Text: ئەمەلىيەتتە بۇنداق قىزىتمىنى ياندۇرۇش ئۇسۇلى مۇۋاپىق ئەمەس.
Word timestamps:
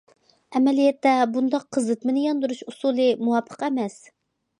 ئەمەلىيەتتە 0.59 1.11
بۇنداق 1.35 1.65
قىزىتمىنى 1.77 2.23
ياندۇرۇش 2.23 2.63
ئۇسۇلى 2.71 3.07
مۇۋاپىق 3.29 3.67
ئەمەس. 3.69 4.01